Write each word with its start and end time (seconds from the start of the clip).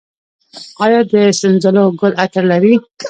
آیا 0.83 0.99
د 1.11 1.13
سنځلو 1.39 1.85
ګل 1.99 2.13
عطر 2.23 2.43
لري؟ 2.51 2.73